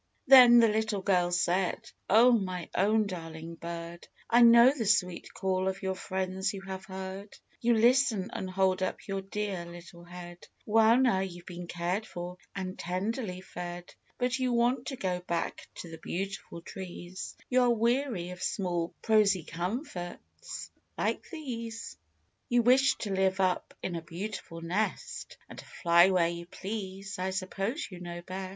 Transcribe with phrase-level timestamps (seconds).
[0.25, 5.67] Then the little girl said," 0, my own darling bird, I know the sweet call
[5.67, 10.47] of your friends you have heard; You listen, and hold up your dear little head;
[10.65, 15.67] Well, now you've been cared for, and tenderly fed; But you want to go back
[15.75, 21.95] to the beautiful trees; You are weary of small, prosy comforts like these.
[22.49, 27.29] You wish to live up in a beautiful nest, And fly where you please; I
[27.29, 28.49] suppose you know best.